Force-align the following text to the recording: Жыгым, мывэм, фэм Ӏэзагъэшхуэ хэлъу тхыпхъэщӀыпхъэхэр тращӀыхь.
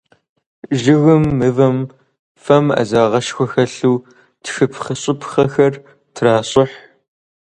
Жыгым, 0.81 1.23
мывэм, 1.37 1.77
фэм 2.43 2.65
Ӏэзагъэшхуэ 2.75 3.45
хэлъу 3.51 3.95
тхыпхъэщӀыпхъэхэр 4.43 5.73
тращӀыхь. 6.15 6.77